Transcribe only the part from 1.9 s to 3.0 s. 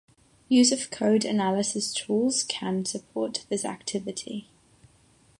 tools can